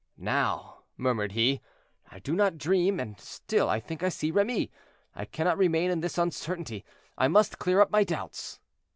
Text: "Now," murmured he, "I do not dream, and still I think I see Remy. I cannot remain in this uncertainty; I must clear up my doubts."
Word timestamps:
"Now," 0.17 0.79
murmured 0.97 1.33
he, 1.33 1.61
"I 2.09 2.17
do 2.17 2.33
not 2.33 2.57
dream, 2.57 2.99
and 2.99 3.19
still 3.19 3.69
I 3.69 3.79
think 3.79 4.01
I 4.01 4.09
see 4.09 4.31
Remy. 4.31 4.71
I 5.13 5.25
cannot 5.25 5.59
remain 5.59 5.91
in 5.91 5.99
this 5.99 6.17
uncertainty; 6.17 6.83
I 7.19 7.27
must 7.27 7.59
clear 7.59 7.81
up 7.81 7.91
my 7.91 8.03
doubts." 8.03 8.59